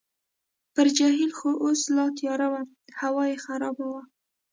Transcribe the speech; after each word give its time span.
پر 0.73 0.87
جهیل 0.97 1.31
خو 1.37 1.49
اوس 1.63 1.81
لا 1.95 2.05
تیاره 2.17 2.47
وه، 2.51 2.61
هوا 2.99 3.23
یې 3.31 3.37
خرابه 3.45 3.85
وه. 3.91 4.03